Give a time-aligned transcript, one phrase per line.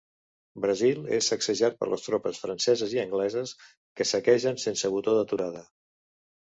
[0.61, 3.55] Brasil és sacsejat per les tropes franceses i angleses
[4.01, 5.67] que saquegen sense botó d'aturada.